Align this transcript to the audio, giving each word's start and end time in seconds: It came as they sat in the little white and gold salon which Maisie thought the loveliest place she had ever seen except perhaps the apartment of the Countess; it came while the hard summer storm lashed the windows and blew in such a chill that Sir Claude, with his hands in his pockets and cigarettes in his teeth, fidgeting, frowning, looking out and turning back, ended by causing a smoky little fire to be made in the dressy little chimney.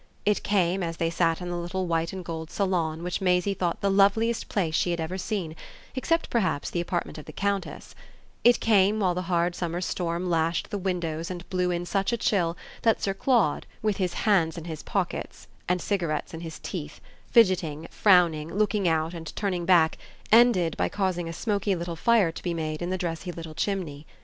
It 0.25 0.41
came 0.41 0.81
as 0.81 0.97
they 0.97 1.11
sat 1.11 1.41
in 1.41 1.51
the 1.51 1.57
little 1.57 1.85
white 1.85 2.11
and 2.11 2.25
gold 2.25 2.49
salon 2.49 3.03
which 3.03 3.21
Maisie 3.21 3.53
thought 3.53 3.81
the 3.81 3.91
loveliest 3.91 4.49
place 4.49 4.73
she 4.73 4.89
had 4.89 4.99
ever 4.99 5.15
seen 5.19 5.55
except 5.93 6.31
perhaps 6.31 6.71
the 6.71 6.81
apartment 6.81 7.19
of 7.19 7.25
the 7.25 7.31
Countess; 7.31 7.93
it 8.43 8.59
came 8.59 8.99
while 8.99 9.13
the 9.13 9.21
hard 9.29 9.53
summer 9.53 9.79
storm 9.79 10.27
lashed 10.27 10.71
the 10.71 10.79
windows 10.79 11.29
and 11.29 11.47
blew 11.51 11.69
in 11.69 11.85
such 11.85 12.11
a 12.11 12.17
chill 12.17 12.57
that 12.81 12.99
Sir 12.99 13.13
Claude, 13.13 13.67
with 13.83 13.97
his 13.97 14.15
hands 14.25 14.57
in 14.57 14.65
his 14.65 14.81
pockets 14.81 15.47
and 15.69 15.79
cigarettes 15.79 16.33
in 16.33 16.39
his 16.39 16.57
teeth, 16.57 16.99
fidgeting, 17.29 17.85
frowning, 17.91 18.51
looking 18.51 18.87
out 18.87 19.13
and 19.13 19.35
turning 19.35 19.65
back, 19.65 19.99
ended 20.31 20.75
by 20.77 20.89
causing 20.89 21.29
a 21.29 21.31
smoky 21.33 21.75
little 21.75 21.95
fire 21.95 22.31
to 22.31 22.41
be 22.41 22.55
made 22.55 22.81
in 22.81 22.89
the 22.89 22.97
dressy 22.97 23.31
little 23.31 23.53
chimney. 23.53 24.07